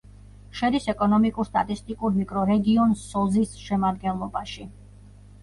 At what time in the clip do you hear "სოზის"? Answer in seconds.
3.03-3.53